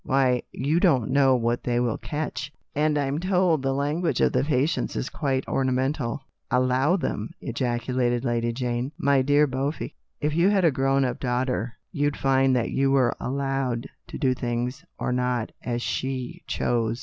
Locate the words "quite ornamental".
5.11-6.23